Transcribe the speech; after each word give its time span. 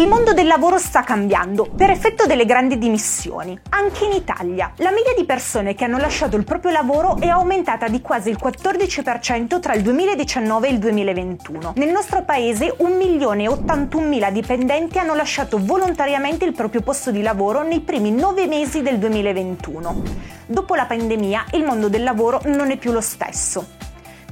Il 0.00 0.08
mondo 0.08 0.32
del 0.32 0.46
lavoro 0.46 0.78
sta 0.78 1.02
cambiando 1.02 1.68
per 1.76 1.90
effetto 1.90 2.24
delle 2.24 2.46
grandi 2.46 2.78
dimissioni. 2.78 3.60
Anche 3.68 4.06
in 4.06 4.12
Italia, 4.12 4.72
la 4.76 4.92
media 4.92 5.12
di 5.14 5.26
persone 5.26 5.74
che 5.74 5.84
hanno 5.84 5.98
lasciato 5.98 6.38
il 6.38 6.44
proprio 6.44 6.70
lavoro 6.70 7.18
è 7.20 7.28
aumentata 7.28 7.86
di 7.86 8.00
quasi 8.00 8.30
il 8.30 8.38
14% 8.42 9.60
tra 9.60 9.74
il 9.74 9.82
2019 9.82 10.68
e 10.68 10.70
il 10.70 10.78
2021. 10.78 11.74
Nel 11.76 11.90
nostro 11.90 12.22
paese 12.22 12.74
1.081.000 12.78 14.30
dipendenti 14.30 14.98
hanno 14.98 15.14
lasciato 15.14 15.58
volontariamente 15.60 16.46
il 16.46 16.54
proprio 16.54 16.80
posto 16.80 17.10
di 17.10 17.20
lavoro 17.20 17.62
nei 17.62 17.80
primi 17.80 18.10
nove 18.10 18.46
mesi 18.46 18.80
del 18.80 18.96
2021. 18.96 20.02
Dopo 20.46 20.74
la 20.76 20.86
pandemia 20.86 21.44
il 21.52 21.64
mondo 21.64 21.90
del 21.90 22.04
lavoro 22.04 22.40
non 22.46 22.70
è 22.70 22.78
più 22.78 22.92
lo 22.92 23.02
stesso. 23.02 23.79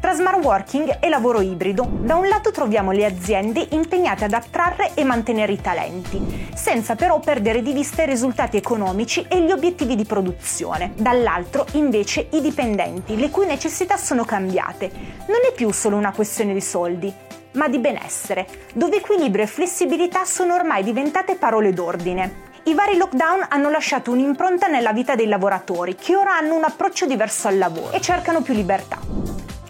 Tra 0.00 0.14
smart 0.14 0.44
working 0.44 0.98
e 1.00 1.08
lavoro 1.08 1.40
ibrido, 1.40 1.88
da 1.90 2.14
un 2.14 2.28
lato 2.28 2.52
troviamo 2.52 2.92
le 2.92 3.04
aziende 3.04 3.66
impegnate 3.70 4.24
ad 4.24 4.32
attrarre 4.32 4.92
e 4.94 5.02
mantenere 5.02 5.52
i 5.52 5.60
talenti, 5.60 6.48
senza 6.54 6.94
però 6.94 7.18
perdere 7.18 7.62
di 7.62 7.72
vista 7.72 8.04
i 8.04 8.06
risultati 8.06 8.56
economici 8.56 9.26
e 9.28 9.40
gli 9.40 9.50
obiettivi 9.50 9.96
di 9.96 10.04
produzione. 10.04 10.92
Dall'altro, 10.96 11.66
invece, 11.72 12.28
i 12.30 12.40
dipendenti, 12.40 13.18
le 13.18 13.28
cui 13.28 13.46
necessità 13.46 13.96
sono 13.96 14.24
cambiate. 14.24 14.88
Non 15.26 15.40
è 15.48 15.52
più 15.52 15.72
solo 15.72 15.96
una 15.96 16.12
questione 16.12 16.54
di 16.54 16.60
soldi, 16.60 17.12
ma 17.52 17.66
di 17.66 17.78
benessere, 17.78 18.46
dove 18.74 18.98
equilibrio 18.98 19.44
e 19.44 19.48
flessibilità 19.48 20.24
sono 20.24 20.54
ormai 20.54 20.84
diventate 20.84 21.34
parole 21.34 21.72
d'ordine. 21.72 22.46
I 22.64 22.74
vari 22.74 22.96
lockdown 22.96 23.46
hanno 23.48 23.68
lasciato 23.68 24.12
un'impronta 24.12 24.68
nella 24.68 24.92
vita 24.92 25.16
dei 25.16 25.26
lavoratori, 25.26 25.96
che 25.96 26.14
ora 26.14 26.36
hanno 26.36 26.54
un 26.54 26.64
approccio 26.64 27.06
diverso 27.06 27.48
al 27.48 27.58
lavoro 27.58 27.92
e 27.92 28.00
cercano 28.00 28.42
più 28.42 28.54
libertà. 28.54 29.27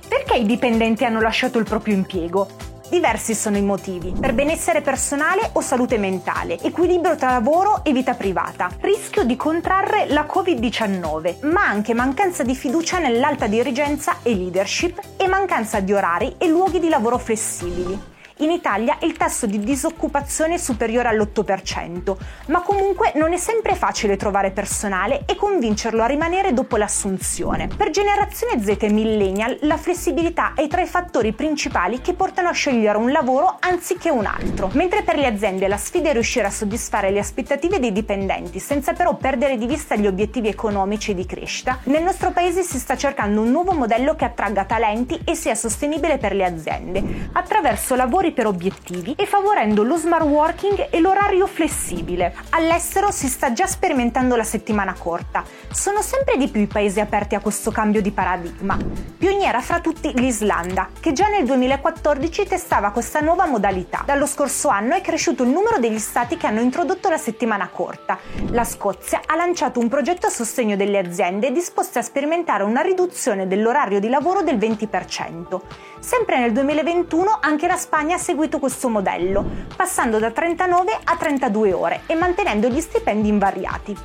Perché 0.08 0.36
i 0.36 0.46
dipendenti 0.46 1.04
hanno 1.04 1.20
lasciato 1.20 1.58
il 1.58 1.64
proprio 1.64 1.94
impiego? 1.94 2.48
Diversi 2.88 3.34
sono 3.34 3.58
i 3.58 3.62
motivi, 3.62 4.14
per 4.18 4.32
benessere 4.32 4.80
personale 4.80 5.50
o 5.52 5.60
salute 5.60 5.98
mentale, 5.98 6.58
equilibrio 6.62 7.16
tra 7.16 7.32
lavoro 7.32 7.84
e 7.84 7.92
vita 7.92 8.14
privata, 8.14 8.70
rischio 8.80 9.24
di 9.24 9.36
contrarre 9.36 10.06
la 10.08 10.26
Covid-19, 10.26 11.46
ma 11.50 11.66
anche 11.66 11.92
mancanza 11.92 12.42
di 12.44 12.56
fiducia 12.56 12.98
nell'alta 12.98 13.46
dirigenza 13.46 14.22
e 14.22 14.34
leadership 14.34 14.98
e 15.18 15.28
mancanza 15.28 15.80
di 15.80 15.92
orari 15.92 16.36
e 16.38 16.48
luoghi 16.48 16.80
di 16.80 16.88
lavoro 16.88 17.18
flessibili. 17.18 18.16
In 18.40 18.52
Italia 18.52 18.98
il 19.00 19.16
tasso 19.16 19.46
di 19.46 19.58
disoccupazione 19.58 20.54
è 20.54 20.58
superiore 20.58 21.08
all'8%, 21.08 22.16
ma 22.46 22.60
comunque 22.60 23.10
non 23.16 23.32
è 23.32 23.36
sempre 23.36 23.74
facile 23.74 24.16
trovare 24.16 24.52
personale 24.52 25.22
e 25.26 25.34
convincerlo 25.34 26.04
a 26.04 26.06
rimanere 26.06 26.52
dopo 26.52 26.76
l'assunzione. 26.76 27.66
Per 27.66 27.90
generazione 27.90 28.62
Z 28.62 28.76
e 28.78 28.90
millennial 28.90 29.58
la 29.62 29.76
flessibilità 29.76 30.52
è 30.54 30.68
tra 30.68 30.80
i 30.80 30.86
fattori 30.86 31.32
principali 31.32 32.00
che 32.00 32.14
portano 32.14 32.48
a 32.48 32.52
scegliere 32.52 32.96
un 32.96 33.10
lavoro 33.10 33.56
anziché 33.58 34.08
un 34.08 34.26
altro, 34.26 34.70
mentre 34.74 35.02
per 35.02 35.16
le 35.16 35.26
aziende 35.26 35.66
la 35.66 35.76
sfida 35.76 36.10
è 36.10 36.12
riuscire 36.12 36.46
a 36.46 36.50
soddisfare 36.50 37.10
le 37.10 37.18
aspettative 37.18 37.80
dei 37.80 37.90
dipendenti 37.90 38.60
senza 38.60 38.92
però 38.92 39.16
perdere 39.16 39.56
di 39.56 39.66
vista 39.66 39.96
gli 39.96 40.06
obiettivi 40.06 40.46
economici 40.46 41.10
e 41.10 41.14
di 41.14 41.26
crescita. 41.26 41.80
Nel 41.84 42.04
nostro 42.04 42.30
paese 42.30 42.62
si 42.62 42.78
sta 42.78 42.96
cercando 42.96 43.40
un 43.40 43.50
nuovo 43.50 43.72
modello 43.72 44.14
che 44.14 44.26
attragga 44.26 44.64
talenti 44.64 45.20
e 45.24 45.34
sia 45.34 45.56
sostenibile 45.56 46.18
per 46.18 46.36
le 46.36 46.44
aziende, 46.44 47.30
attraverso 47.32 47.96
lavori 47.96 48.26
lavori 48.28 48.32
per 48.32 48.46
obiettivi 48.46 49.14
e 49.16 49.26
favorendo 49.26 49.82
lo 49.82 49.96
smart 49.96 50.24
working 50.24 50.88
e 50.90 51.00
l'orario 51.00 51.46
flessibile. 51.46 52.34
All'estero 52.50 53.10
si 53.10 53.28
sta 53.28 53.52
già 53.52 53.66
sperimentando 53.66 54.36
la 54.36 54.44
settimana 54.44 54.94
corta. 54.96 55.44
Sono 55.70 56.02
sempre 56.02 56.36
di 56.36 56.48
più 56.48 56.60
i 56.60 56.66
paesi 56.66 57.00
aperti 57.00 57.34
a 57.34 57.40
questo 57.40 57.70
cambio 57.70 58.00
di 58.00 58.10
paradigma. 58.10 58.76
Pioniera 59.18 59.60
fra 59.60 59.80
tutti 59.80 60.12
l'Islanda, 60.14 60.88
che 61.00 61.12
già 61.12 61.28
nel 61.28 61.44
2014 61.44 62.46
testava 62.46 62.90
questa 62.90 63.20
nuova 63.20 63.46
modalità. 63.46 64.02
Dallo 64.04 64.26
scorso 64.26 64.68
anno 64.68 64.94
è 64.94 65.00
cresciuto 65.00 65.42
il 65.42 65.50
numero 65.50 65.78
degli 65.78 65.98
stati 65.98 66.36
che 66.36 66.46
hanno 66.46 66.60
introdotto 66.60 67.08
la 67.08 67.18
settimana 67.18 67.68
corta. 67.68 68.18
La 68.50 68.64
Scozia 68.64 69.22
ha 69.26 69.36
lanciato 69.36 69.80
un 69.80 69.88
progetto 69.88 70.26
a 70.26 70.30
sostegno 70.30 70.76
delle 70.76 70.98
aziende 70.98 71.52
disposte 71.52 71.98
a 71.98 72.02
sperimentare 72.02 72.62
una 72.62 72.80
riduzione 72.80 73.46
dell'orario 73.46 74.00
di 74.00 74.08
lavoro 74.08 74.42
del 74.42 74.56
20%. 74.56 75.60
Sempre 76.00 76.38
nel 76.38 76.52
2021 76.52 77.38
anche 77.40 77.66
la 77.66 77.76
Spagna 77.76 78.17
ha 78.18 78.20
seguito 78.20 78.58
questo 78.58 78.88
modello, 78.88 79.44
passando 79.74 80.18
da 80.18 80.32
39 80.32 80.98
a 81.04 81.16
32 81.16 81.72
ore 81.72 82.00
e 82.06 82.14
mantenendo 82.16 82.68
gli 82.68 82.80
stipendi 82.80 83.28
invariati. 83.28 83.96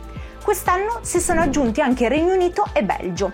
Quest'anno 0.43 0.99
si 1.01 1.19
sono 1.19 1.41
aggiunti 1.41 1.81
anche 1.81 2.07
Regno 2.07 2.33
Unito 2.33 2.63
e 2.73 2.83
Belgio. 2.83 3.31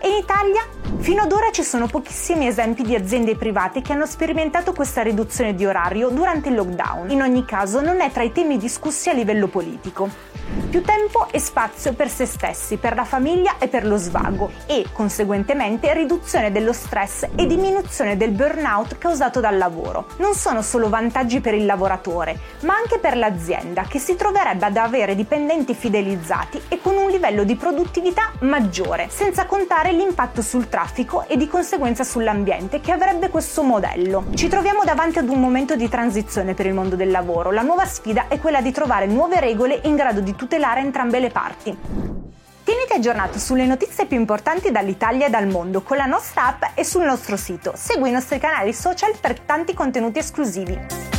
E 0.00 0.08
in 0.08 0.16
Italia? 0.16 0.62
Fino 0.98 1.22
ad 1.22 1.32
ora 1.32 1.50
ci 1.52 1.62
sono 1.62 1.86
pochissimi 1.86 2.46
esempi 2.46 2.82
di 2.82 2.94
aziende 2.94 3.36
private 3.36 3.82
che 3.82 3.92
hanno 3.92 4.06
sperimentato 4.06 4.72
questa 4.72 5.02
riduzione 5.02 5.54
di 5.54 5.66
orario 5.66 6.08
durante 6.08 6.48
il 6.48 6.54
lockdown. 6.54 7.10
In 7.10 7.20
ogni 7.20 7.44
caso 7.44 7.80
non 7.80 8.00
è 8.00 8.10
tra 8.10 8.22
i 8.22 8.32
temi 8.32 8.56
discussi 8.56 9.10
a 9.10 9.12
livello 9.12 9.48
politico. 9.48 10.08
Più 10.72 10.80
tempo 10.80 11.26
e 11.30 11.38
spazio 11.38 11.92
per 11.92 12.08
se 12.08 12.24
stessi, 12.24 12.78
per 12.78 12.94
la 12.94 13.04
famiglia 13.04 13.58
e 13.58 13.68
per 13.68 13.84
lo 13.84 13.98
svago 13.98 14.50
e, 14.64 14.86
conseguentemente, 14.90 15.92
riduzione 15.92 16.50
dello 16.50 16.72
stress 16.72 17.26
e 17.36 17.46
diminuzione 17.46 18.16
del 18.16 18.30
burnout 18.30 18.96
causato 18.96 19.38
dal 19.38 19.58
lavoro. 19.58 20.06
Non 20.16 20.32
sono 20.32 20.62
solo 20.62 20.88
vantaggi 20.88 21.42
per 21.42 21.52
il 21.52 21.66
lavoratore, 21.66 22.38
ma 22.60 22.74
anche 22.74 22.98
per 22.98 23.18
l'azienda 23.18 23.82
che 23.82 23.98
si 23.98 24.16
troverebbe 24.16 24.64
ad 24.64 24.78
avere 24.78 25.14
dipendenti 25.14 25.74
fidelizzati 25.74 26.62
e 26.68 26.80
con 26.80 26.96
un 26.96 27.10
livello 27.10 27.44
di 27.44 27.54
produttività 27.54 28.32
maggiore, 28.40 29.08
senza 29.10 29.44
contare 29.44 29.92
l'impatto 29.92 30.40
sul 30.40 30.70
traffico 30.70 31.28
e 31.28 31.36
di 31.36 31.48
conseguenza 31.48 32.02
sull'ambiente 32.02 32.80
che 32.80 32.92
avrebbe 32.92 33.28
questo 33.28 33.62
modello. 33.62 34.24
Ci 34.32 34.48
troviamo 34.48 34.84
davanti 34.84 35.18
ad 35.18 35.28
un 35.28 35.38
momento 35.38 35.76
di 35.76 35.90
transizione 35.90 36.54
per 36.54 36.64
il 36.64 36.72
mondo 36.72 36.96
del 36.96 37.10
lavoro. 37.10 37.50
La 37.50 37.60
nuova 37.60 37.84
sfida 37.84 38.28
è 38.28 38.38
quella 38.38 38.62
di 38.62 38.72
trovare 38.72 39.04
nuove 39.04 39.38
regole 39.38 39.78
in 39.84 39.96
grado 39.96 40.20
di 40.20 40.34
tutelare 40.34 40.60
entrambe 40.70 41.18
le 41.18 41.30
parti. 41.30 41.76
Tieniti 42.64 42.92
aggiornato 42.92 43.38
sulle 43.38 43.66
notizie 43.66 44.06
più 44.06 44.16
importanti 44.16 44.70
dall'Italia 44.70 45.26
e 45.26 45.30
dal 45.30 45.48
mondo 45.48 45.82
con 45.82 45.96
la 45.96 46.06
nostra 46.06 46.46
app 46.46 46.62
e 46.74 46.84
sul 46.84 47.02
nostro 47.02 47.36
sito. 47.36 47.72
Segui 47.74 48.10
i 48.10 48.12
nostri 48.12 48.38
canali 48.38 48.72
social 48.72 49.16
per 49.20 49.40
tanti 49.40 49.74
contenuti 49.74 50.20
esclusivi. 50.20 51.11